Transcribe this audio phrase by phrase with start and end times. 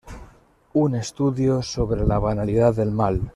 [0.73, 3.21] Un estudio sobre la banalidad del mal".